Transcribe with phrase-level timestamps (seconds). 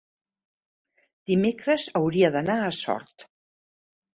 [1.31, 3.29] dimecres hauria d'anar a Sort.